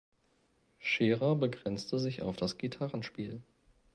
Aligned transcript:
Scherer 0.79 1.35
begrenzte 1.35 1.99
sich 1.99 2.23
auf 2.23 2.35
das 2.35 2.57
Gitarrenspiel. 2.57 3.43